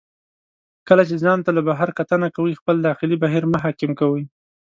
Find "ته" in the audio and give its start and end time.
1.45-1.51